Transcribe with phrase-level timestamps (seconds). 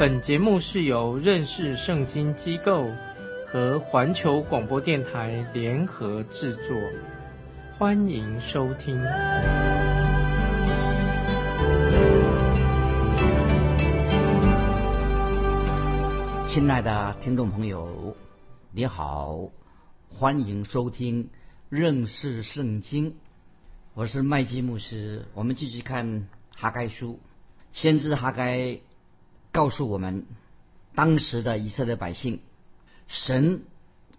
[0.00, 2.90] 本节目是由认识圣经机构
[3.46, 6.74] 和环球广播电台联合制作，
[7.76, 8.98] 欢迎收听。
[16.46, 18.16] 亲爱的听众朋友，
[18.72, 19.50] 你好，
[20.08, 21.28] 欢迎收听
[21.68, 23.16] 认识圣经。
[23.92, 26.26] 我是麦基牧师，我们继续看
[26.56, 27.20] 哈该书。
[27.72, 28.80] 先知哈该
[29.52, 30.26] 告诉我们，
[30.94, 32.40] 当时的以色列百姓，
[33.08, 33.64] 神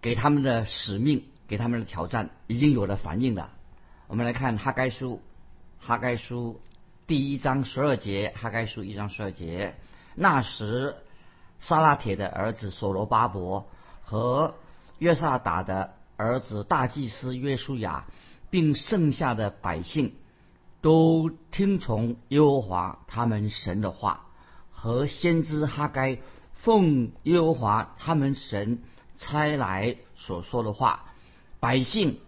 [0.00, 3.50] 给他们的使命、给他们的挑战已经有了反应了。
[4.06, 5.20] 我们来看哈该书，
[5.78, 6.60] 哈该书
[7.06, 9.74] 第一章十二节，哈该书一章十二节，
[10.14, 10.96] 那时。
[11.60, 13.68] 沙拉铁的儿子所罗巴伯
[14.02, 14.56] 和
[14.98, 18.06] 约萨达的儿子大祭司约书亚，
[18.50, 20.16] 并剩下的百姓，
[20.80, 24.26] 都听从耶和华他们神的话，
[24.82, 26.18] 和先知哈该
[26.54, 28.80] 奉耶和华他们神
[29.16, 31.04] 差来所说的话。
[31.60, 32.18] 百姓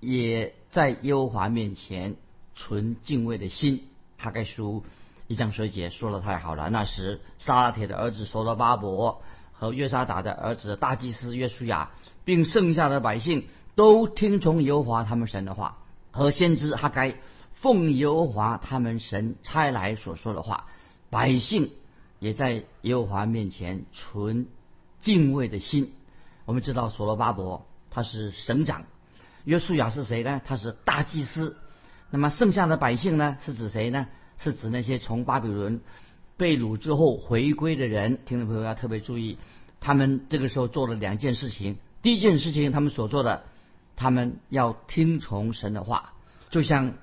[0.00, 2.16] 也在耶和华面前
[2.56, 3.84] 存敬畏的心。
[4.18, 4.82] 哈该书。
[5.28, 6.70] 一章水姐说的太好了。
[6.70, 9.22] 那时，沙拉铁的儿子所罗巴伯
[9.52, 11.92] 和约沙达的儿子大祭司约书亚，
[12.24, 15.78] 并剩下的百姓都听从耶和华他们神的话，
[16.10, 17.14] 和先知哈该
[17.52, 20.66] 奉耶和华他们神差来所说的话。
[21.08, 21.70] 百姓
[22.22, 24.46] 也在耶和华面前存
[25.00, 25.92] 敬畏的心。
[26.44, 28.84] 我们知道所罗巴伯他是省长，
[29.42, 30.40] 约书亚是谁呢？
[30.44, 31.56] 他是大祭司。
[32.10, 33.38] 那么剩下的百姓呢？
[33.44, 34.06] 是指谁呢？
[34.38, 35.80] 是指那些从巴比伦
[36.36, 39.36] 被掳之后回归的人，听众朋友要特别注意，
[39.80, 41.78] 他们这个时候做了两件事情。
[42.02, 43.42] 第一件事情，他们所做的，
[43.96, 46.12] 他们要听从神的话，
[46.50, 46.94] 就像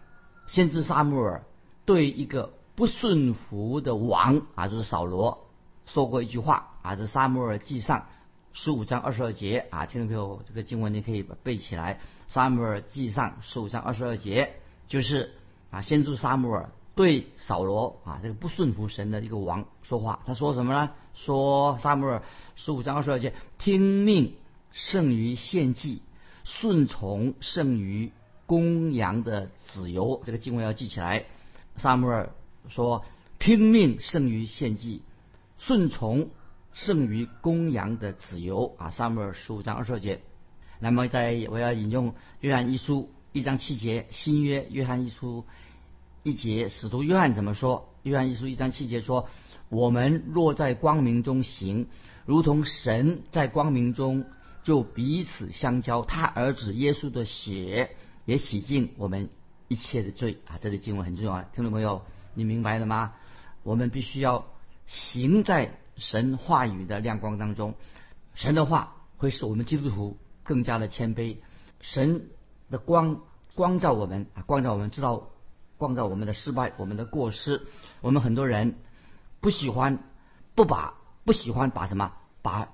[0.47, 1.43] 先知撒母耳
[1.83, 5.49] 对一个不顺服的王啊，就是扫罗
[5.85, 8.05] 说过一句话啊，这撒母耳记上
[8.53, 11.99] 十五章二十二节啊，听众朋友这个经文你可以背起来。
[12.29, 14.53] 撒母耳记上十五章二十二节
[14.87, 15.33] 就是
[15.71, 16.69] 啊，先知撒母耳。
[16.95, 20.91] 对扫罗啊，这个不顺服神的一个王说话，他说什么呢？
[21.13, 22.23] 说撒母耳
[22.55, 24.35] 十五章二十二节，听命
[24.71, 26.01] 胜于献祭，
[26.45, 28.13] 顺从胜于
[28.45, 30.21] 公羊的子由。
[30.25, 31.25] 这个经文要记起来。
[31.75, 32.29] 撒母耳
[32.67, 33.05] 说，
[33.39, 35.01] 听命胜于献祭，
[35.57, 36.29] 顺从
[36.73, 38.75] 胜于公羊的子由。
[38.77, 40.21] 啊，撒母耳十五章二十二节。
[40.79, 45.45] 那么，在我要引用约翰一书一章七节，新约约翰一书。
[46.21, 47.95] 一节，使徒约翰怎么说？
[48.03, 49.29] 约翰一书一章七节说
[49.69, 51.87] ：“我们若在光明中行，
[52.25, 54.25] 如同神在光明中，
[54.61, 56.01] 就彼此相交。
[56.01, 59.29] 他儿子耶稣的血也洗净我们
[59.69, 62.03] 一切的罪。”啊，这里经文很重要，听众朋友，
[62.33, 63.13] 你明白了吗？
[63.63, 64.45] 我们必须要
[64.85, 67.75] 行在神话语的亮光当中。
[68.35, 71.37] 神的话会使我们基督徒更加的谦卑。
[71.81, 72.29] 神
[72.69, 73.21] 的光
[73.55, 75.29] 光照我们啊，光照我们知道。
[75.77, 77.65] 光照我们的失败，我们的过失。
[78.01, 78.75] 我们很多人
[79.39, 80.03] 不喜欢
[80.53, 82.67] 不把不喜欢把什么把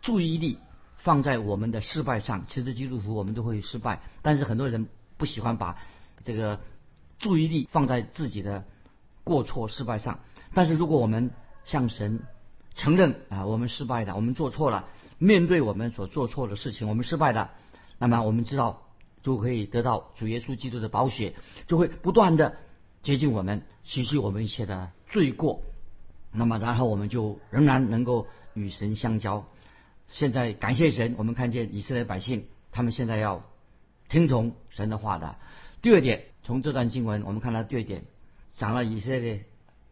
[0.00, 0.58] 注意力
[0.96, 2.46] 放在我们的失败上。
[2.48, 5.76] 其实基督徒我们都会失败，但是很多人不喜欢把
[6.24, 6.60] 这个
[7.18, 8.64] 注意力放在自己的
[9.26, 10.20] 过错失败上。
[10.54, 11.32] 但是如果我们
[11.64, 12.22] 向神
[12.74, 14.88] 承认啊，我们失败的，我们做错了，
[15.18, 17.50] 面对我们所做错的事情，我们失败的，
[17.98, 18.82] 那么我们知道。
[19.22, 21.34] 就可以得到主耶稣基督的宝血，
[21.66, 22.58] 就会不断的
[23.02, 25.62] 接近我们，洗去我们一切的罪过。
[26.30, 29.44] 那么，然后我们就仍然能够与神相交。
[30.06, 33.42] 现在感谢神，我们看见以色列百姓，他们现在要
[34.08, 35.34] 听从神的话的。
[35.82, 38.04] 第二点，从这段经文我们看到第二点，
[38.56, 39.44] 讲了以色列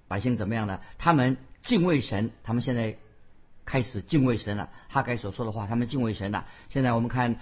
[0.09, 0.81] 百姓怎么样呢？
[0.99, 2.97] 他们敬畏神，他们现在
[3.65, 4.71] 开始敬畏神了。
[4.89, 6.47] 哈该所说的话，他们敬畏神了。
[6.69, 7.39] 现在我们看。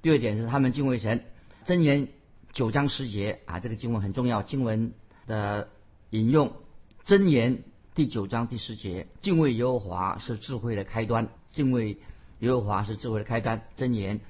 [0.00, 1.24] 第二点是他们敬畏神，
[1.66, 2.06] 箴言
[2.52, 4.42] 九章十节啊，这个经文很重要。
[4.42, 4.92] 经文
[5.26, 5.70] 的
[6.10, 6.52] 引用，
[7.04, 7.64] 箴言
[7.96, 11.98] 第九章第十节，敬畏耶和华是智慧的开端，敬畏
[12.38, 13.62] 耶和华是智慧的开端。
[13.76, 14.20] 箴言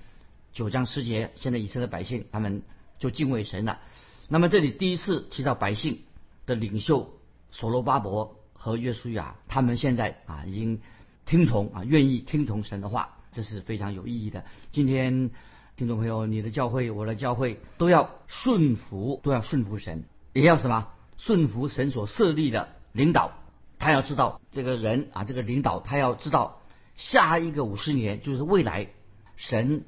[0.55, 2.63] 九章十节，现在以色列百姓他们
[2.99, 3.79] 就敬畏神了。
[4.27, 6.01] 那么这里第一次提到百姓
[6.49, 7.11] 的领袖
[7.51, 10.81] 所罗巴伯和约书亚，他们现在啊已经
[11.27, 14.47] 听从啊，愿意听从神的话，这是非常有意义的。
[14.71, 15.31] 今天
[15.77, 20.89] 听众朋友，你的教会，我的教会都要顺服，都要顺服神，也要什么？
[21.19, 23.33] 顺服神所设立的领导。
[23.79, 26.63] 他要知道这个人啊，这个领导，他要知道
[26.97, 28.89] 下一个五十年就是未来，
[29.37, 29.85] 神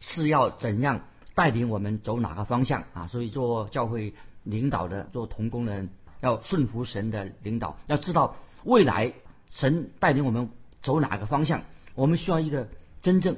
[0.00, 1.02] 是要怎样
[1.34, 3.06] 带领我们走哪个方向啊？
[3.08, 4.14] 所以做教会
[4.50, 5.88] 领导的，做同工的人
[6.20, 9.12] 要顺服神的领导，要知道未来
[9.50, 10.50] 神带领我们
[10.82, 11.62] 走哪个方向。
[11.94, 12.68] 我们需要一个
[13.02, 13.36] 真正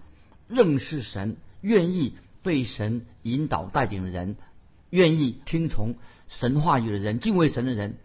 [0.49, 4.37] 认识神、愿意被神引导带领的人，
[4.91, 5.97] 愿意听从
[6.29, 7.97] 神话语的人、敬畏神的人，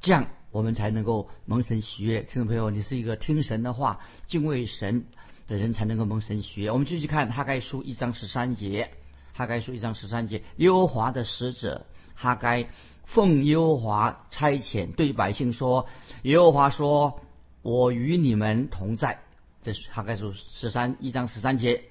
[0.00, 0.26] 这样。
[0.50, 5.04] 我们才能够蒙神喜悦，听众朋友，你是一个听神的话、敬畏神
[5.46, 6.70] 的人，才能够蒙神喜悦。
[6.70, 8.88] 我们继续看哈该书一章十三节，
[9.34, 11.84] 哈该书一章十三节，耶和华的使者
[12.18, 12.68] 哈该
[13.04, 15.86] 奉耶和华差遣，对百姓说
[16.22, 17.20] ：“耶和华说，
[17.62, 19.20] 我与你们同在。”
[19.62, 21.84] 这是哈该书十三一章十三节，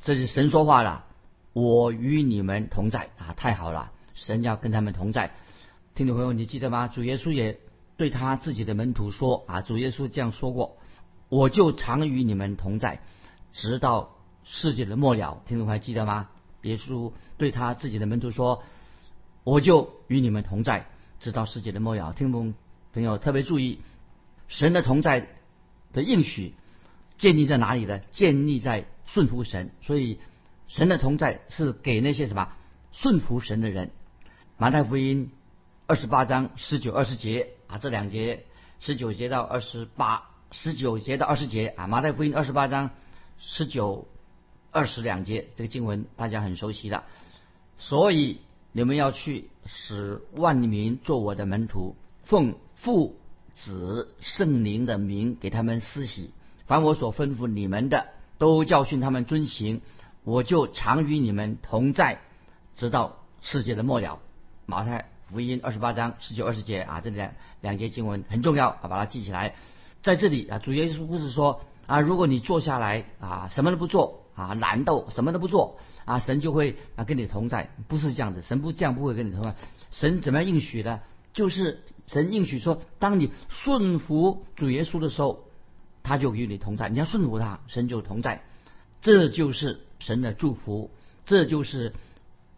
[0.00, 1.04] 这是神说话了，
[1.52, 3.34] 我与你们同在啊！
[3.36, 5.34] 太好了，神要跟他们同在。
[5.94, 6.88] 听众朋友，你记得吗？
[6.88, 7.60] 主耶稣也。
[7.98, 10.76] 对他自己的门徒说：“啊，主耶稣这样说过，
[11.30, 13.00] 我就常与你们同在，
[13.54, 16.28] 直到世界的末了。”听众还记得吗？
[16.60, 18.62] 耶稣对他自己的门徒说
[19.46, 20.88] ：“我就与你们同在，
[21.20, 22.52] 直到世界的末了。”听众
[22.92, 23.78] 朋友特别注意，
[24.48, 25.28] 神的同在
[25.92, 26.52] 的应许
[27.16, 28.00] 建立在哪里呢？
[28.10, 29.70] 建立在顺服神。
[29.82, 30.18] 所以，
[30.66, 32.48] 神的同在是给那些什么
[32.90, 33.92] 顺服神的人。
[34.58, 35.30] 马太福音
[35.86, 37.50] 二十八章十九、二十节。
[37.68, 38.46] 啊，这两节
[38.80, 42.90] 十九节到二十八，十九节到二十节啊，马太福音二十八章
[43.38, 44.08] 十九、
[44.72, 47.04] 二十两节，这个经文大家很熟悉的。
[47.78, 48.40] 所以
[48.76, 53.16] 你们要去使万民做我的门徒，奉父、
[53.54, 56.34] 子、圣灵的名给他们施洗，
[56.66, 59.80] 凡我所吩咐你们的，都教训他们遵行，
[60.24, 62.20] 我就常与你们同在，
[62.74, 64.18] 直到世界的末了。
[64.66, 65.06] 马太。
[65.30, 67.32] 福音二十八章十九二十节啊，这两
[67.62, 69.54] 两节经文很重要啊，把它记起来。
[70.02, 79.56] 在这里啊，主耶稣不是说啊，如果你坐下来啊，什么都不做啊，懒惰什么都不做啊，神就会啊跟你同在，不是这样子，神不这样不会跟你同在。
[79.90, 81.00] 神怎么样应许的？
[81.32, 85.48] 就是神应许说，当你顺服主耶稣的时候，
[86.04, 86.88] 他就与你同在。
[86.88, 88.44] 你要顺服他，神就同在。
[89.00, 90.90] 这就是神的祝福，
[91.24, 91.94] 这就是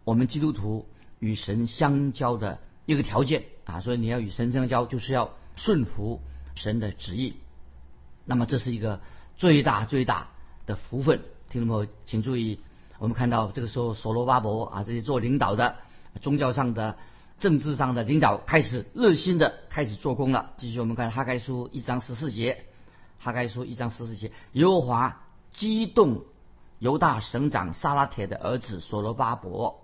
[0.03, 0.85] 我们基督徒。
[1.21, 6.21] 与神相交的一个条件啊，所以你要与神相交，就是要顺服
[6.55, 7.35] 神的旨意。
[8.23, 9.01] 那么这是一个
[9.35, 10.29] 最大最大
[10.65, 11.19] 的福分。
[11.49, 12.59] 听众朋友，请注意，
[12.99, 15.77] 我们看到这个时候，所罗巴伯啊，这些做领导的、
[16.21, 16.95] 宗教上的、
[17.39, 20.51] 政治上的领导开始热心的开始做工了。
[20.57, 22.65] 继续，我们看哈该书一章十四节，
[23.17, 26.21] 哈该书一章十四节，耶和华激动
[26.77, 29.81] 犹大省长撒拉铁的儿子所罗巴伯。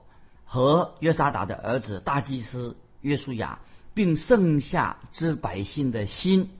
[0.47, 3.57] 和约沙达的儿子大祭司约书亚，
[3.95, 6.51] 并剩下之百姓的心，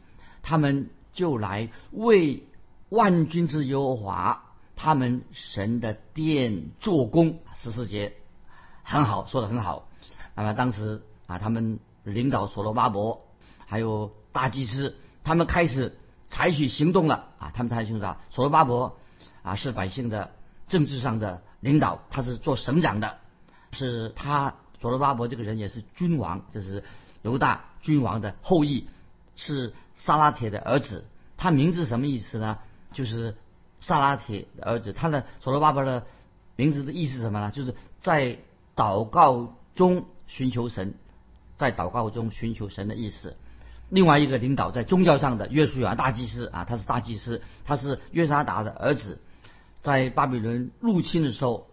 [0.42, 2.48] 他们就来为
[2.90, 4.45] 万军之耶和华
[4.86, 7.40] 他们神的殿做工。
[7.56, 8.14] 十四节
[8.84, 9.90] 很好，说的很好。
[10.36, 13.26] 那么当时啊，他们领导所罗巴伯
[13.66, 15.98] 还有大祭司，他们开始
[16.30, 17.52] 采取行动了啊。
[17.52, 18.96] 他们采取行动，所罗巴伯
[19.42, 20.36] 啊是百姓的
[20.68, 23.18] 政治上的领导，他是做省长的。
[23.72, 26.84] 是他所罗巴伯这个人也是君王，就是
[27.24, 28.88] 犹大君王的后裔，
[29.36, 31.06] 是萨拉铁的儿子。
[31.38, 32.60] 他名字什么意思呢？
[32.94, 33.36] 就是
[33.80, 34.94] 萨拉铁的儿子。
[34.94, 36.06] 他的所罗巴伯的
[36.56, 37.52] 名字的意思是什么呢？
[37.52, 38.38] 就是在
[38.76, 40.94] 祷告中寻求神，
[41.58, 43.36] 在祷告中寻求神的意思。
[43.90, 49.20] 另外一个领导在宗教上的约书亚大祭司啊，他是大祭司，他是约沙达的儿子，
[49.82, 51.68] 在巴比伦入侵的时候，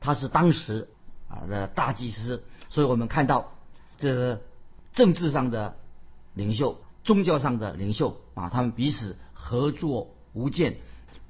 [0.00, 0.88] 他是当时。
[1.32, 3.52] 啊的大祭司，所以我们看到
[4.00, 4.40] 这个
[4.92, 5.76] 政治上的
[6.34, 10.78] 领袖、宗教上的领袖啊，他们彼此合作无间，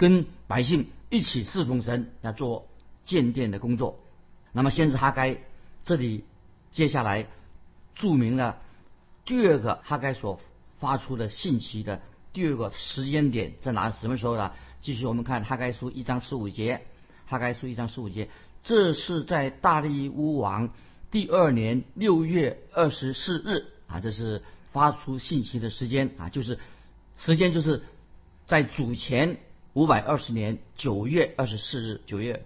[0.01, 2.67] 跟百姓一起侍奉神，要做
[3.05, 4.01] 建殿的工作。
[4.51, 5.37] 那么先知哈该
[5.85, 6.25] 这里
[6.71, 7.27] 接下来
[7.95, 8.63] 注明了
[9.27, 10.41] 第二个哈该所
[10.79, 12.01] 发出的信息的
[12.33, 13.91] 第二个时间点在哪？
[13.91, 14.53] 什么时候呢？
[14.81, 16.81] 继续我们看哈该书一章十五节，
[17.27, 18.31] 哈该书一章十五节。
[18.65, 20.71] 这是在大利乌王
[21.11, 24.43] 第二年六月二十四日啊，这是
[24.73, 26.59] 发出信息的时间啊，就是
[27.19, 27.83] 时间就是
[28.47, 29.37] 在主前
[29.73, 32.45] 五百二十年九月二十四日，九月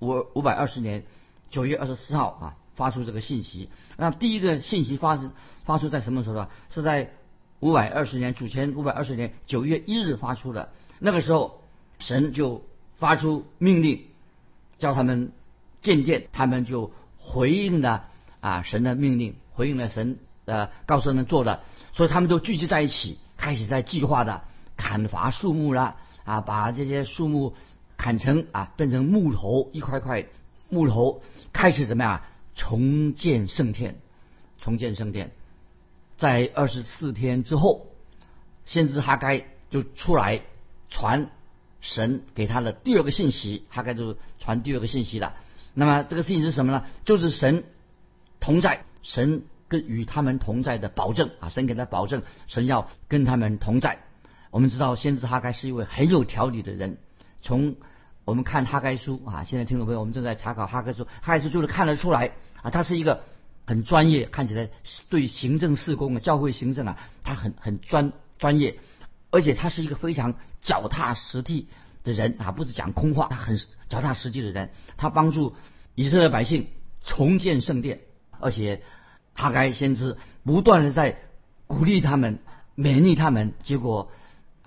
[0.00, 1.04] 五五百二十年
[1.50, 3.70] 九月二十四号啊，发出这个信息。
[3.96, 5.18] 那第一个信息发
[5.64, 6.48] 发出在什么时候呢？
[6.70, 7.12] 是在
[7.60, 10.70] 五百二十年主前五百二十年九月一日发出的。
[10.98, 11.62] 那个时候，
[11.98, 12.64] 神就
[12.96, 14.06] 发出命令，
[14.78, 15.32] 叫他们
[15.80, 18.08] 渐渐，他们就回应了
[18.40, 21.62] 啊神的命令，回应了神呃告诉他们做的，
[21.94, 24.44] 所以他们都聚集在一起，开始在计划的
[24.76, 25.96] 砍伐树木了
[26.28, 27.54] 啊，把这些树木
[27.96, 30.26] 砍成啊变成木头一块块
[30.68, 32.22] 木头，开始怎么样
[32.54, 33.96] 重建圣殿，
[34.60, 35.30] 重建圣殿，
[36.16, 37.86] 在二十四天之后，
[38.66, 40.42] 先知哈该就出来。
[40.90, 41.30] 传
[41.82, 45.34] 神给他的第二个信息，哈该就传第二个信息了。
[45.74, 46.86] 那么这个信息是什么呢？
[47.04, 47.64] 就是神
[48.40, 51.50] 同在，神跟与他们同在的保证啊！
[51.50, 53.98] 神给他保证，神要跟他们同在。
[54.50, 56.98] 我们知道先知哈该是一位很有条理的人。
[57.42, 57.76] 从
[58.24, 63.24] 我们看哈该书啊，现在听众朋友，我们正在查考哈该书，哈该书就是看得出来啊，他是一个
[63.66, 64.68] 很专业，看起来
[65.08, 68.78] 对行政事工啊、教会行政啊，他很很专专业。
[69.30, 71.68] 而且他是一个非常脚踏实地
[72.02, 73.58] 的人啊，不是讲空话，他很
[73.90, 74.70] 脚踏实地的人。
[74.96, 75.54] 他帮助
[75.94, 76.66] 以色列百姓
[77.04, 78.00] 重建圣殿，
[78.40, 78.82] 而且
[79.34, 81.18] 哈该先知不断的在
[81.66, 82.38] 鼓励他们、
[82.74, 84.10] 勉励他们，结果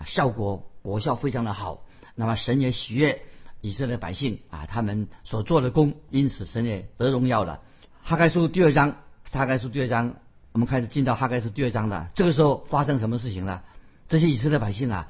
[0.05, 1.85] 效果果效非常的好。
[2.15, 3.21] 那么神也喜悦
[3.61, 7.61] 以色列百姓啊，他们所做的功，因此神也得荣耀了。
[8.03, 8.97] 哈该书第二章，
[9.31, 10.15] 哈该书第二章，
[10.51, 12.09] 我们开始进到哈该书第二章的。
[12.15, 13.63] 这个时候发生什么事情了？
[14.09, 15.07] 这些以色列百姓啊，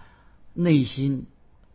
[0.53, 1.25] 内心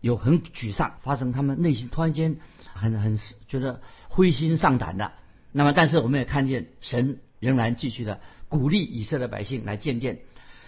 [0.01, 2.37] 有很沮丧，发生他们内心突然间
[2.75, 3.19] 很很
[3.49, 5.13] 觉得灰心丧胆的。
[5.53, 10.21] 那么，但是我们也看见神仍然继续的鼓励以色列百姓来建殿、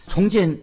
[0.08, 0.60] 重建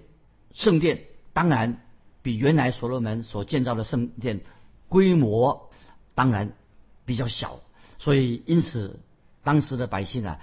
[0.54, 1.04] 圣殿。
[1.36, 1.82] 当然，
[2.22, 4.40] 比原来所罗门所建造的圣殿
[4.88, 5.70] 规模
[6.14, 6.54] 当然
[7.04, 7.60] 比较小，
[8.00, 9.02] 所以因此
[9.44, 10.40] 当时的百姓啊，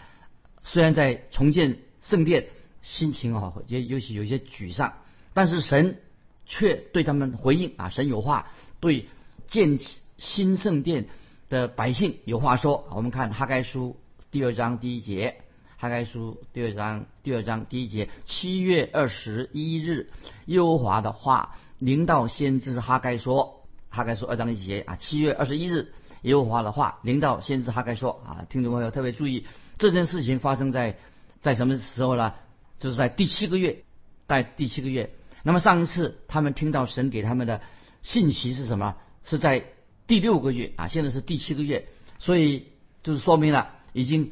[0.60, 2.48] 虽然在重建圣殿，
[2.82, 4.92] 心情啊也尤其有些沮丧。
[5.32, 5.96] 但是神
[6.44, 9.08] 却对他们回应啊，神有话对
[9.46, 9.78] 建
[10.18, 11.06] 新圣殿
[11.48, 12.86] 的百姓有话说。
[12.90, 13.96] 我们看哈该书
[14.30, 15.40] 第二章第一节，
[15.82, 20.10] 哈该书第二章第二章第一节，七月二十一日，
[20.46, 29.44] 耶和华的话临到先知哈该说，哈该书二章一节啊，七月二十一日，耶和华的话临到先知哈该说啊，听众朋友特别注意，
[29.76, 30.98] 这件事情发生在
[31.40, 32.32] 在什么时候呢？
[32.78, 33.82] 就是在第七个月，
[34.28, 35.12] 在第七个月。
[35.42, 37.60] 那么上一次他们听到神给他们的
[38.02, 38.94] 信息是什么？
[39.24, 39.64] 是在
[40.06, 41.88] 第六个月啊，现在是第七个月，
[42.20, 42.68] 所以
[43.02, 44.30] 就是说明了已经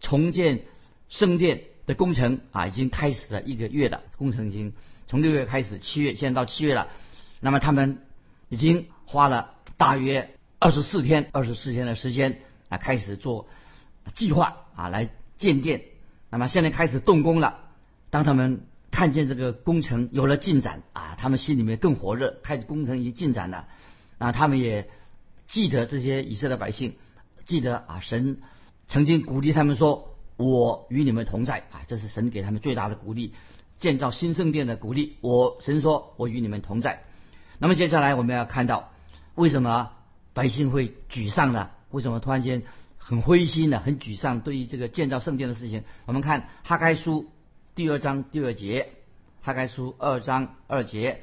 [0.00, 0.62] 重建
[1.08, 4.72] 圣殿的工程啊，已经开始了一个月的工程，已经
[5.06, 6.88] 从六月开始，七月现在到七月了。
[7.40, 7.98] 那么他们
[8.48, 13.48] 已经花了大约二十四天，二十四天的时间啊，开始做
[14.14, 15.82] 计划啊，来建殿。
[16.30, 17.60] 那么现在开始动工了，
[18.10, 18.60] 当他们。
[18.90, 23.68] 看见这个工程有了进展啊，他们心里面更火热，开始工程已经进展了，
[24.18, 24.88] 那，他们也
[25.46, 26.96] 记得这些以色列百姓，
[27.44, 28.40] 记得啊，神
[28.88, 33.34] 曾经鼓励他们说：“我与你们同在啊！”这是神给他们最大的鼓励，
[33.78, 35.18] 建造新圣殿的鼓励。
[35.20, 37.04] 我神说：“我与你们同在。”
[37.60, 38.92] 那么接下来我们要看到，
[39.34, 39.90] 为什么
[40.32, 41.68] 百姓会沮丧呢？
[41.90, 42.62] 为什么突然间
[42.96, 43.80] 很灰心呢？
[43.80, 44.40] 很沮丧？
[44.40, 47.28] 对于这个建造圣殿的事情，我们看哈该书。
[47.74, 48.90] 第二章第二节，
[49.40, 51.20] 哈该书二章二节，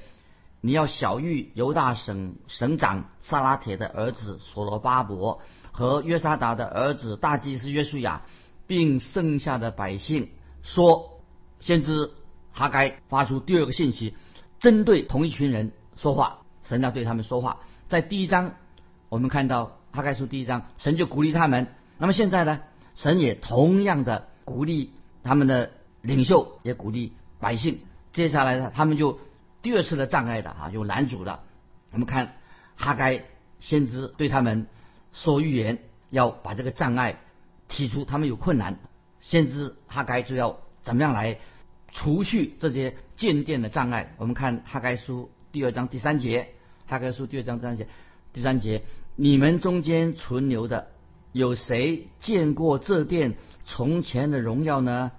[0.61, 5.41] 你要小玉犹大省省长萨拉铁的儿子所罗巴伯
[5.71, 8.21] 和约沙达的儿子大祭司约书亚，
[8.67, 10.29] 并剩下的百姓
[10.63, 11.21] 说，
[11.59, 12.11] 先知
[12.51, 14.15] 哈该发出第二个信息，
[14.59, 17.59] 针对同一群人说话，神要对他们说话。
[17.87, 18.55] 在第一章，
[19.09, 21.67] 我们看到哈该书第一章，神就鼓励他们。
[21.97, 22.61] 那么现在呢，
[22.95, 24.91] 神也同样的鼓励
[25.23, 25.71] 他们的。
[26.05, 27.79] 领袖也鼓励百姓，
[28.13, 29.17] 接下来呢，他们就
[29.63, 31.39] 第二次的障碍的啊，有拦阻的。
[31.91, 32.35] 我们看
[32.75, 33.23] 哈该
[33.59, 34.67] 先知对他们
[35.13, 35.79] 说预言，
[36.11, 37.21] 要把这个障碍
[37.75, 38.79] 提出，他们有困难，
[39.19, 41.39] 先知哈该就要怎么样来
[41.91, 44.15] 除去这些建殿的障碍。
[44.17, 46.47] 我们看哈该书第二章第三节，
[46.87, 47.87] 哈该书第二章第三节，
[48.31, 48.83] 第三节，
[49.17, 50.87] 你们中间存留的，
[51.33, 55.11] 有谁见过这殿从前的荣耀呢？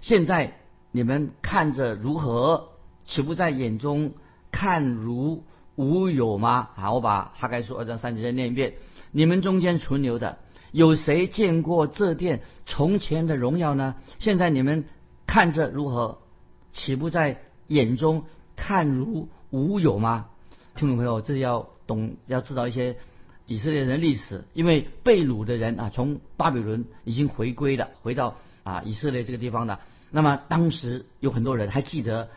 [0.00, 0.56] 现在
[0.90, 2.70] 你们看着如何？
[3.04, 4.14] 岂不在眼中
[4.50, 5.44] 看如
[5.76, 6.70] 无有吗？
[6.74, 8.74] 好，我把哈该书二章三节再念一遍。
[9.12, 10.38] 你们中间存留的，
[10.72, 13.96] 有谁见过这殿从前的荣耀呢？
[14.18, 14.84] 现在你们
[15.26, 16.18] 看着如何？
[16.72, 18.24] 岂不在眼中
[18.54, 20.26] 看如无有吗？
[20.76, 22.96] 听众朋友，这里要懂，要知道一些
[23.46, 29.80] 以色列人的历史，因为被掳的人啊，从巴比伦已经回归了，回到啊以色列这个地方的。
[30.12, 32.30] 那么当时有很多人还记得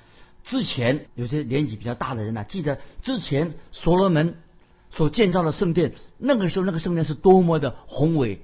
[0.44, 4.36] 之前有些年纪比较大的人呢、记得之前所罗门
[4.96, 8.42] 所建造的圣殿，那个时候那个圣殿是多么的宏伟，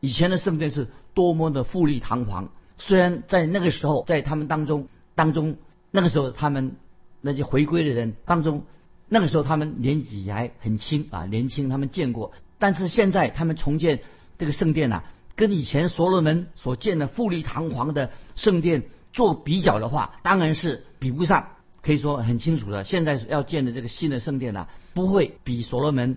[0.00, 2.50] 以前的圣殿是多么的富丽堂皇。
[2.78, 5.56] 虽然在那个时候，在他们当中当中，
[5.92, 6.76] 那个时候他们
[7.20, 8.64] 那些回归的人当中，
[9.08, 12.32] 那个时候他们年纪还很轻啊，年轻，他们见过。
[12.58, 14.00] 但是现在他们重建
[14.38, 15.04] 这个圣殿呐、
[15.36, 18.82] 跟以前所罗门所建的富丽堂皇的圣殿
[19.12, 21.46] 做比较的话，当然是比不上。
[21.82, 26.16] 可以说很清楚的，现在要建的这个新的圣殿呐、不会比所罗门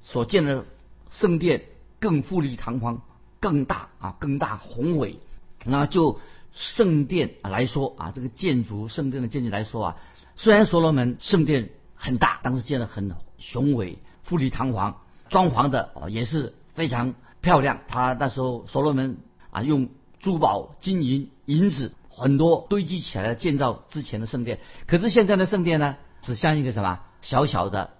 [0.00, 0.64] 所建的
[1.10, 1.64] 圣殿
[2.00, 3.02] 更富丽堂皇、
[3.38, 5.18] 更大啊、更大宏伟。
[5.64, 6.18] 那就
[6.54, 9.96] 圣殿来说啊，这个建筑圣殿的建筑来说啊，
[10.34, 14.96] 虽然所罗门圣殿很大，当时建得很雄伟、富丽堂皇，
[15.28, 17.80] 装潢的也是非常漂亮。
[17.86, 19.18] 他那时候所罗门
[19.50, 19.88] 啊，用
[20.20, 24.60] 珠宝、金银、银子很多堆积起来建造之前的圣殿。
[24.86, 27.90] 可是现在的圣殿呢，只像一个什么小小的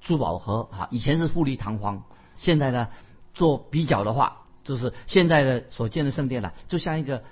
[0.00, 2.04] 珠宝盒啊，以前是富丽堂皇，
[2.36, 2.88] 现在呢
[3.34, 7.22] 做比较的话，就是现在的所建的圣殿呢，就像一个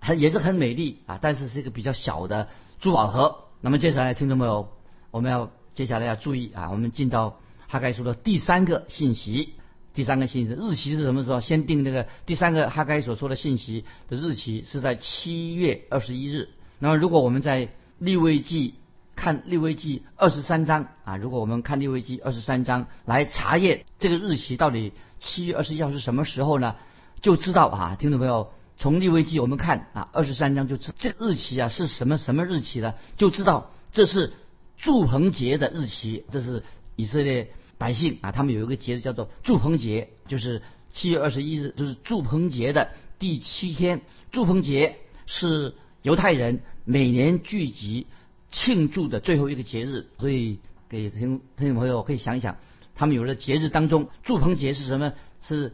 [0.00, 2.48] 很也是很美丽啊，但是是一个比较小的
[2.78, 3.44] 珠宝盒。
[3.60, 4.68] 那么接下来听众朋友，
[5.10, 7.38] 我们要接下来要注意啊，我们进到
[7.68, 9.54] 哈该书的第三个信息。
[9.96, 11.40] 第三个信息日期是什么时候？
[11.40, 16.50] 先定这个第三个哈该所说的信息的日期是在七月二十一日。
[16.78, 18.74] 那么如果我们在利未记
[19.14, 26.76] 看利未记二十三章啊，如果我们看利未记二十三章来查验这个日期到底七月二十一号是什么时候呢？
[27.22, 32.92] 就知道啊，听众朋友，从利未记我们看啊二十三章就知这个日期啊是什么什么日期呢？
[33.16, 34.34] 就知道这是
[34.76, 36.62] 祝棚节的日期，这是
[36.96, 44.00] 以色列百姓啊，他们有一个节日叫做祝棚节，就是七月二十一日，就是祝棚节的第七天。
[44.32, 48.06] 祝棚节是犹太人每年聚集
[48.50, 52.56] 庆祝的最后一个节日，所以给听听众朋友可以想一想，
[52.94, 55.12] 他们有的节日当中，祝棚节是什么？
[55.42, 55.72] 是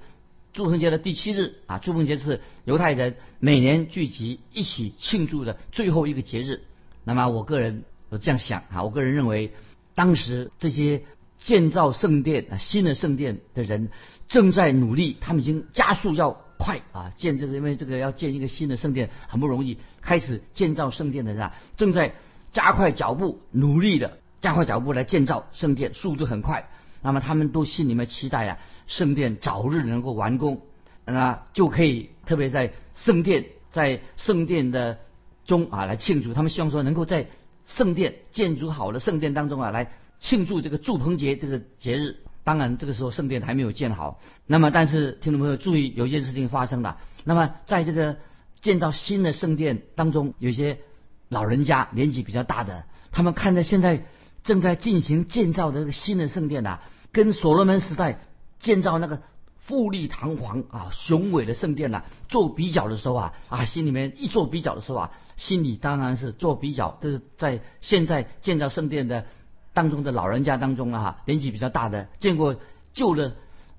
[0.53, 6.65] 祝棚节的第七日啊，祝棚节是犹太人每年聚集一起庆祝的最后一个节日。
[7.05, 9.53] 那么我个人我这样想啊，我个人认为，
[9.95, 11.05] 当时这些
[11.45, 13.91] 建造圣殿啊新的圣殿的人
[14.29, 22.15] 正在努力，他们已经加速要快啊建这个，因为这个要建一个新的圣殿很不容易，开始建造圣殿的人啊正在
[22.53, 26.69] 加快脚步，努力的加快脚步来建造圣殿，速度很快。
[27.03, 30.63] 那么他们都心里面期待啊，圣殿早日能够完工，
[31.05, 35.01] 那就可以特别在圣殿在圣殿的
[35.45, 36.33] 中啊来庆祝。
[36.33, 37.27] 他们希望说能够在
[37.67, 39.91] 圣殿建筑好的圣殿当中啊来
[40.23, 42.17] 庆祝这个祝棚节这个节日。
[42.45, 44.21] 当然这个时候圣殿还没有建好。
[44.47, 46.99] 那么但是听众朋友注意，有一件事情发生了。
[47.23, 48.17] 那么在这个
[48.61, 50.81] 建造新的圣殿当中，有些
[51.29, 54.07] 老人家年纪比较大的，他们看着现在
[54.43, 56.81] 正在进行建造的这个新的圣殿呐、
[57.13, 58.19] 跟所罗门时代
[58.59, 59.23] 建造那个
[59.59, 66.99] 富丽堂皇啊雄伟的圣殿呐、做比较的时候啊啊，心里面一做比较的时候啊，心里当然是做比较。
[67.01, 69.27] 这是在现在建造圣殿的
[69.73, 72.57] 当中的老人家当中啊，年纪比较大的，见过
[72.93, 73.35] 旧的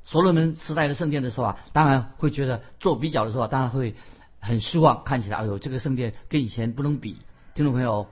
[0.05, 3.95] 所罗门时代的圣殿的时候啊，当然会觉得做比较的时候啊，当然会
[4.39, 7.17] 很失望，看起来哎呦，这个圣殿跟以前不能比。
[7.55, 8.07] 听众朋友，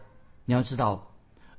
[0.46, 1.08] 你要知道，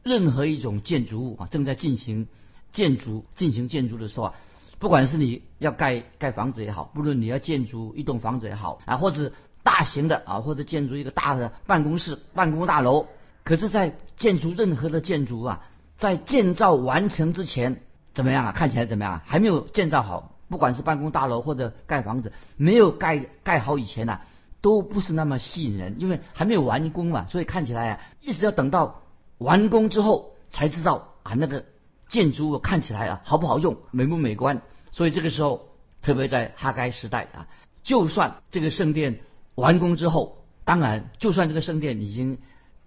[0.02, 2.28] 任何一种建筑物啊，正在进行
[2.70, 4.34] 建筑进行建筑的时候啊，
[4.78, 9.32] 不管是你要盖盖房子也好，不论你要建筑一栋房子也好啊，或者
[9.64, 13.06] 大型的啊，或者建筑一个大的办公室、办公大楼，
[13.44, 15.64] 可是，在建筑任何的建筑啊，
[16.02, 17.80] 在建造完成之前
[18.12, 18.50] 怎么样啊？
[18.50, 19.22] 看起来怎么样啊？
[19.24, 24.20] 还没有建造好，不管是办公大楼或者盖房子，没有盖盖好以前呐、
[24.60, 29.02] 都不是那么吸引人，因为还没有完工嘛，所以看起来啊，一直要等到
[29.38, 31.64] 完工之后才知道啊，那个
[32.08, 34.60] 建筑物看起来啊好不好用，美不美观。
[34.90, 35.68] 所以这个时候，
[36.02, 37.46] 特别在哈该时代啊，
[37.84, 39.20] 就算这个圣殿
[39.54, 42.38] 完工之后，当然，就算这个圣殿已经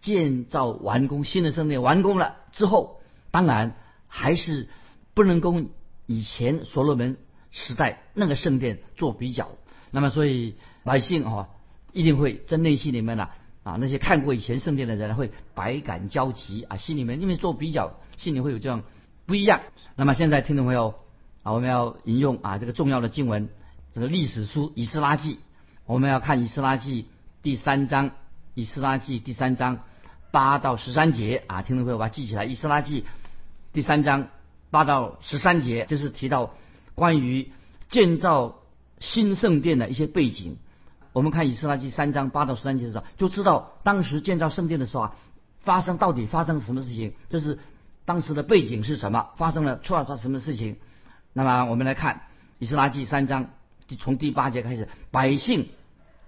[0.01, 2.94] 建造完工，新的圣殿完工了之后，
[3.35, 3.75] 当然
[4.07, 4.69] 还是
[5.13, 5.69] 不能跟
[6.05, 7.17] 以前所罗门
[7.51, 9.51] 时代那个圣殿做比较。
[9.91, 11.49] 那么，所以百姓啊、
[11.91, 13.27] 一定会在内心里面呢
[13.63, 18.83] 啊，那些看过以前圣殿的人会百感交集啊，心里面因为做比较，心里会有这样
[19.25, 19.59] 不一样。
[19.97, 20.95] 那么现在听众朋友
[21.43, 23.49] 啊，我们要引用啊这个重要的经文，
[23.91, 25.35] 这个历史书《以斯拉记》，
[25.85, 27.03] 我们要看《以斯拉记》
[27.43, 28.11] 第三章，
[28.53, 29.79] 《以斯拉记》第三章
[30.31, 33.01] 八到十三节啊，听众朋友把它记起来，《以斯拉记》
[33.75, 34.29] 第三章
[34.71, 36.53] 八到十三节，这是提到
[36.95, 37.51] 关于
[37.89, 38.61] 建造
[38.99, 40.55] 新圣殿的一些背景。
[41.11, 45.15] 我们看以斯拉记三章八到十三节的时候，就知道当时建造圣殿的时候啊，
[45.59, 47.15] 发生到底发生了什么事情？
[47.27, 47.59] 这是
[48.05, 49.31] 当时的背景是什么？
[49.35, 50.77] 发生了出了什么事情？
[51.33, 52.15] 那么我们来看
[52.59, 53.49] 《以斯拉记》三章，
[53.99, 55.67] 从第八节开始，百姓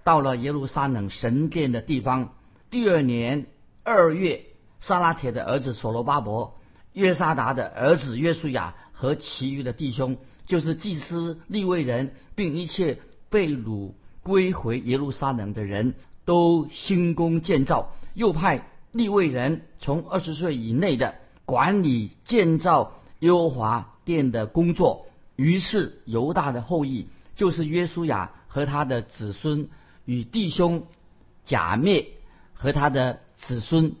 [0.04, 2.34] 到了耶路撒冷神殿的地方。
[2.68, 3.46] 第二年
[3.84, 4.44] 二月，
[4.80, 6.57] 撒拉铁的儿子所罗巴伯、
[6.92, 12.98] 约沙达的儿子约书亚和其余的弟兄，就是祭司、利未人，并一切
[13.30, 18.68] 被掳归回耶路撒冷的人都兴工建造，又派。
[18.90, 29.68] 立位人从二十岁以内的管理建造耶和华殿的工作，于是犹大的后裔就是约书亚和他的子孙
[30.06, 30.86] 与弟兄
[31.44, 32.06] 假灭
[32.54, 33.94] 和他的子孙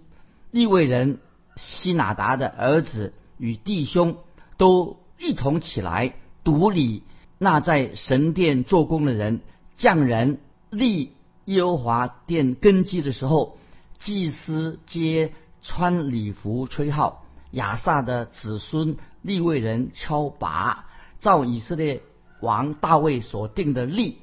[0.50, 1.18] 立位人
[1.58, 4.16] 希拿达的儿子与弟兄
[4.56, 7.02] 都一同起来独理
[7.36, 9.40] 那在神殿做工的人
[9.76, 10.40] 匠人
[10.70, 11.12] 立
[11.44, 13.58] 耶和华殿根基的时候。
[13.98, 20.86] 祭司皆穿礼服吹号，亚萨的子孙立位人敲拔，
[21.18, 22.02] 照以色列
[22.40, 24.18] 王大卫所定的例，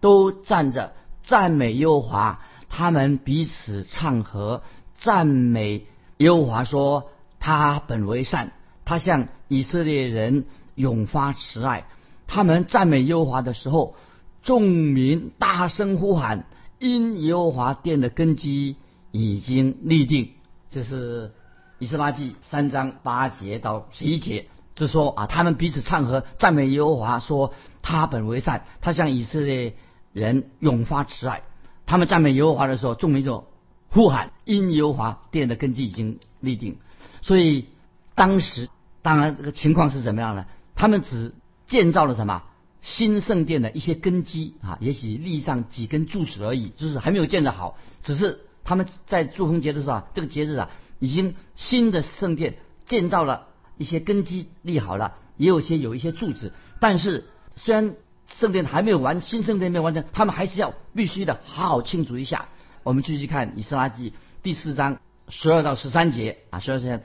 [0.00, 2.40] 都站着赞美耶和华。
[2.68, 4.64] 他们彼此唱和，
[4.96, 5.86] 赞美
[6.20, 8.52] 耶和华说：“他本为善，
[8.86, 11.84] 他向以色列人永发慈爱。”
[12.26, 13.94] 他们赞美耶和华的时候，
[14.42, 16.46] 众民大声呼喊
[16.78, 18.76] ：“因耶和华殿的根基。”
[19.12, 20.34] 已经立定，
[20.70, 21.32] 这是
[21.80, 27.52] 以斯拉记三章八节到十一节，就说啊，他们彼此唱和赞美耶和华，说
[27.82, 29.74] 他本为善，他向以色列
[30.12, 31.42] 人永发慈爱。
[31.86, 33.46] 他们赞美耶和华的时候，众民就
[33.90, 36.78] 呼喊，因耶和华殿的根基已经立定。
[37.20, 37.66] 所以
[38.14, 38.68] 当时
[39.02, 40.46] 当然这个情况是怎么样呢？
[40.74, 41.34] 他们只
[41.66, 42.44] 建造了什么
[42.80, 48.46] 新圣殿的一些根基啊，也许立上几根柱子而已，就是还没有建得好，只是。
[48.62, 53.48] 他们在祝丰节的时候啊，这个节日啊，已经新的圣殿建造了
[53.78, 56.52] 一些根基立好了，也有些有一些柱子。
[56.78, 57.26] 但是
[57.56, 57.96] 虽然
[58.28, 62.48] 圣殿还没有完，新圣殿没有完成，他们还是要必须的好好庆祝一下。
[62.82, 67.00] 我们继续看以斯拉记第四章十二到十三节啊，十二节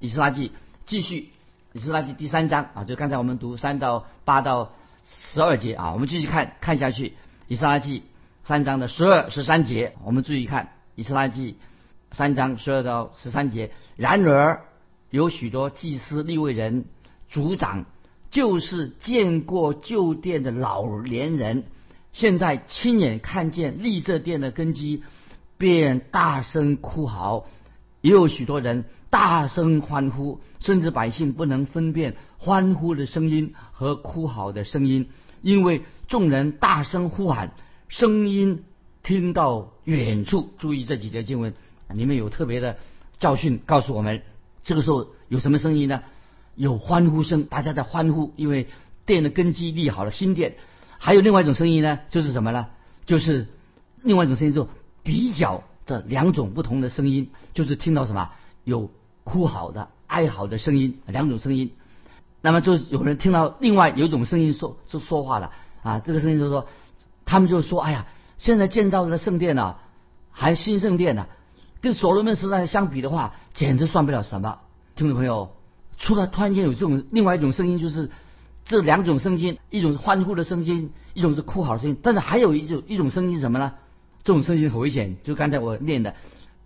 [0.00, 0.50] 以斯拉记
[0.86, 1.30] 继续
[1.72, 4.72] 以斯拉记第三章啊，就刚才我们读三到八到
[5.04, 7.14] 十二节啊，我们继续看看下去
[7.46, 8.02] 以斯拉记
[8.44, 10.72] 三章的十二十三节，我们注意看。
[10.96, 11.56] 以斯拉记
[12.10, 13.70] 三章十二到十三节。
[13.96, 14.64] 然而
[15.10, 16.84] 有许多祭司、立位人、
[17.28, 17.86] 族长，
[18.30, 21.64] 就是见过旧殿的老年人，
[22.12, 25.04] 现在亲眼看见立这殿的根基，
[25.60, 27.44] 便大声哭嚎；
[28.00, 35.10] 也有许多人大声欢呼，甚至百姓不能分辨欢呼的声音和哭嚎的声音，
[35.42, 37.52] 因为众人大声呼喊，
[37.88, 38.64] 声音。
[39.02, 41.54] 听到远处，注意这几节经文，
[41.88, 42.76] 里面有特别的
[43.16, 44.20] 教训告诉我们。
[44.62, 46.02] 这个时候有什么声音呢？
[46.54, 48.68] 有欢呼声，大家在欢呼，因为
[49.06, 50.56] 殿的根基立好了，新殿。
[50.98, 52.66] 还有另外一种声音呢，就是什么呢？
[53.06, 53.48] 就是
[54.02, 54.68] 另外一种声音，就
[55.02, 58.30] 比较这两种不同的声音，就是听到什么
[58.64, 58.90] 有
[59.24, 61.72] 哭嚎的、哀嚎的声音，两种声音。
[62.40, 66.66] 那么就有人听到另外有一种声音说说说话了啊，这个声音就说，
[67.24, 68.06] 他们就说：“哎呀。”
[68.40, 69.76] 现在建造的圣殿呢，
[70.30, 71.26] 还新圣殿呢，
[71.82, 74.60] 跟所罗门时代相比的话，简直算不了什么。
[74.96, 75.54] 听众朋友，
[75.98, 78.10] 除了突然间有这种另外一种声音，就是
[78.64, 81.98] 这两种声音，一种是欢呼的声音，一种是哭嚎的声音。
[82.02, 83.74] 但是还有一种一种声音是什么呢？
[84.24, 86.14] 这种声音很危险，就刚才我念的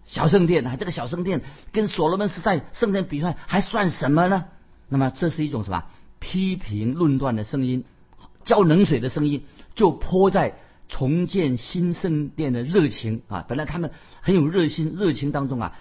[0.05, 4.45] 小圣殿啊，这个小圣殿跟所罗门时代圣殿比出来还算什么呢？
[4.89, 5.85] 那么这是一种什么
[6.19, 7.85] 批评论断的声音，
[8.45, 10.57] 浇冷水的声音，就泼在。
[10.87, 13.91] 重建新圣殿的热情啊，本来他们
[14.21, 15.79] 很有热心热情当中啊，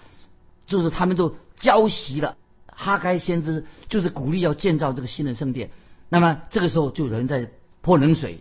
[0.66, 5.70] 就是他们都交习了哈该先知，就是鼓励要建造这个新的圣殿。
[6.08, 7.50] 那么这个时候就有人在
[7.82, 8.40] 泼冷水。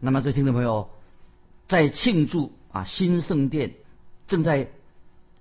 [0.00, 0.90] 那么这听众朋友
[1.68, 3.74] 在庆祝啊新圣殿
[4.28, 4.70] 正在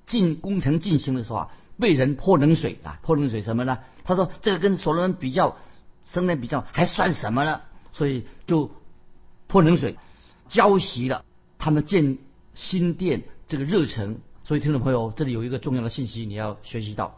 [0.06, 3.80] 进工程进行的时候啊，被人泼冷水啊泼冷水什么呢？
[4.04, 5.58] 他说这个跟所罗门比较
[6.06, 7.62] 圣殿比较还算什么呢？
[7.92, 8.72] 所以就
[9.48, 9.98] 泼冷水。
[10.48, 11.24] 浇熄了
[11.60, 12.18] 他们建
[12.56, 17.18] 新店这个热忱，所以听众朋友，这里有一个重要的信息你要学习到：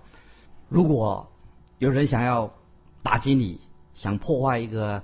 [0.67, 1.31] 如果
[1.79, 2.53] 有人想要
[3.03, 3.61] 打击你，
[3.95, 5.03] 想破坏一个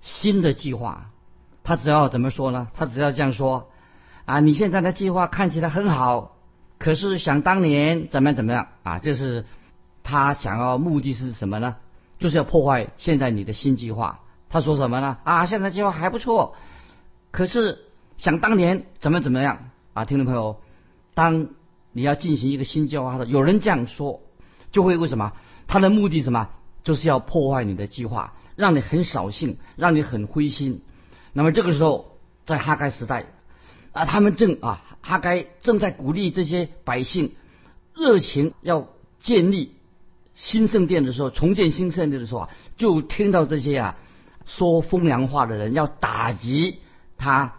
[0.00, 1.10] 新的计划，
[1.62, 2.70] 他只要怎么说呢？
[2.74, 3.69] 他只要这样说：
[4.24, 6.36] 啊，你现在的计划看起来很好，
[6.78, 8.98] 可是想当年怎么怎么样啊？
[8.98, 9.44] 这是
[10.02, 11.76] 他想要目的是什么呢？
[12.18, 14.20] 就是要破坏现在你的新计划。
[14.48, 15.18] 他说什么呢？
[15.24, 16.56] 啊，现在计划还不错。
[17.30, 17.78] 可是
[18.18, 20.04] 想当年怎么怎么样啊？
[20.04, 20.60] 听众朋友，
[21.14, 21.48] 当
[21.92, 24.20] 你要进行一个新计划的，有人这样说，
[24.72, 25.32] 就会为什么？
[25.66, 26.48] 他的目的什么？
[26.82, 30.82] 就是要破坏你的计划，让你很扫兴，让你很灰心。
[31.32, 33.26] 那么这个时候，在哈该时代，
[33.92, 37.32] 啊，他们正啊，哈该正在鼓励这些百姓
[37.94, 38.88] 热情要
[39.20, 39.74] 建立
[40.34, 43.96] 新圣殿的时候，重建新圣殿的时候啊，就听到这些啊
[44.46, 46.78] 说风凉话的人要打击
[47.18, 47.54] 他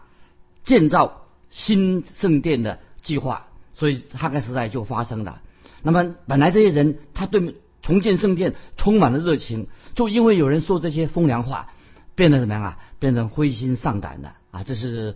[0.64, 5.42] 建造新圣殿的计划，所以哈该时代就发生了。
[5.84, 11.70] 那么本来这些人他对重建圣殿充满了热情，就因为有人说这些风凉话。
[12.14, 12.78] 变得怎么样啊？
[13.00, 14.64] 变成灰心丧胆的啊！
[14.64, 15.16] 这是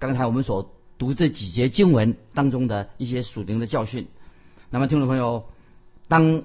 [0.00, 4.08] 刚才我们所读这几节经文当中的一些属灵的教训。
[4.70, 5.44] 那么，听众朋友，
[6.08, 6.42] 当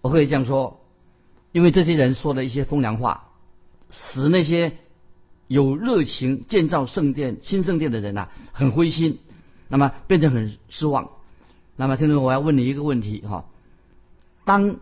[0.00, 0.80] 我可以这样说，
[1.52, 3.28] 因为这些人说了一些风凉话，
[3.88, 4.72] 使那些
[5.46, 9.20] 有热情建造圣殿、新圣殿的人呐，很灰心，
[9.68, 11.10] 那么变成很失望。
[11.76, 13.44] 那么，听众，我要问你一个问题哈：
[14.44, 14.80] 当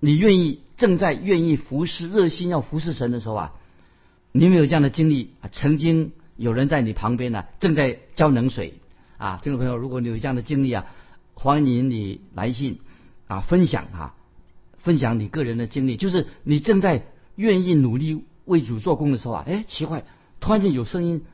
[0.00, 3.52] 你愿意正在愿意服侍、热心要服侍神的时候啊？
[4.32, 5.30] 你有没有这样的经历？
[5.52, 8.74] 曾经有人在你旁边呢，正在浇冷水
[9.18, 9.40] 啊！
[9.42, 10.86] 听众朋友，如果你有这样的经历啊，
[11.34, 12.80] 欢迎你来信
[13.28, 14.14] 啊，分享啊，
[14.78, 15.96] 分享你个人的经历。
[15.96, 17.04] 就是你正在
[17.36, 20.04] 愿意努力为主做工的时候啊，哎，奇怪，
[20.40, 21.24] 突然间有声音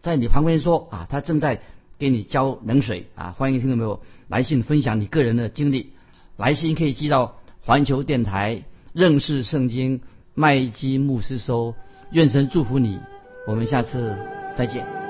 [0.00, 1.60] 在你旁边说啊，他正在
[1.98, 3.34] 给你浇冷水啊！
[3.36, 5.92] 欢迎听众朋友来信分享你个人的经历，
[6.36, 8.62] 来信可以寄到环球电台
[8.92, 10.00] 认识圣经
[10.34, 11.74] 麦基牧师收。
[12.12, 13.00] 愿神祝福你，
[13.48, 14.16] 我们下次
[14.54, 15.03] 再见。